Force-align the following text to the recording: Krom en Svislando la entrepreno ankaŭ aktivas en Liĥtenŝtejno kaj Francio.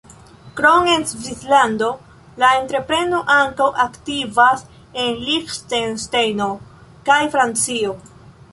Krom 0.59 0.87
en 0.91 1.03
Svislando 1.09 1.89
la 2.43 2.49
entrepreno 2.61 3.19
ankaŭ 3.35 3.67
aktivas 3.85 4.65
en 5.05 5.23
Liĥtenŝtejno 5.29 6.49
kaj 7.11 7.23
Francio. 7.37 7.95